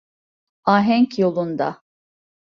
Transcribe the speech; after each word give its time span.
Ahenk 0.75 1.11
yolunda. 1.19 1.69